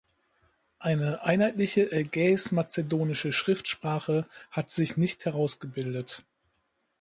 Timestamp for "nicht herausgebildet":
4.97-6.25